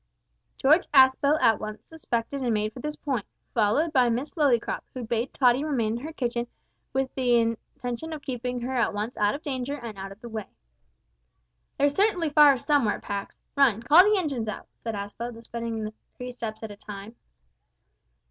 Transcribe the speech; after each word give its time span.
George 0.57 0.87
Aspel 0.95 1.39
at 1.43 1.59
once 1.59 1.83
suspected 1.85 2.41
and 2.41 2.51
made 2.55 2.73
for 2.73 2.79
this 2.79 2.95
point, 2.95 3.27
followed 3.53 3.93
by 3.93 4.09
Miss 4.09 4.33
Lillycrop, 4.33 4.81
who 4.95 5.03
bade 5.03 5.31
Tottie 5.31 5.63
remain 5.63 5.97
in 5.99 6.03
her 6.03 6.11
kitchen, 6.11 6.47
with 6.91 7.13
the 7.13 7.35
intention 7.39 8.11
of 8.11 8.23
keeping 8.23 8.61
her 8.61 8.73
at 8.73 8.95
once 8.95 9.15
out 9.15 9.35
of 9.35 9.43
danger 9.43 9.75
and 9.75 9.99
out 9.99 10.11
of 10.11 10.19
the 10.19 10.27
way. 10.29 10.47
"There's 11.77 11.93
certainly 11.93 12.31
fire 12.31 12.57
somewhere, 12.57 12.99
Pax; 12.99 13.37
run, 13.55 13.83
call 13.83 14.03
the 14.03 14.17
engines 14.17 14.49
out," 14.49 14.67
said 14.73 14.95
Aspel, 14.95 15.35
descending 15.35 15.93
three 16.15 16.31
steps 16.31 16.63
at 16.63 16.71
a 16.71 16.75
time. 16.77 17.15